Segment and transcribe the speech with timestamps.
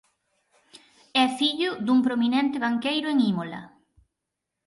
[1.23, 3.61] É fillo dun prominente banqueiro en Imola.